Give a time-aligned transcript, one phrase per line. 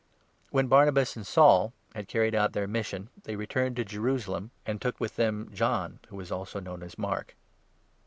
[0.49, 4.81] When Barnabas and Saul had carried out their mission, 25 they returned to Jerusalem, and
[4.81, 7.35] took with them John, who was also known as Mark.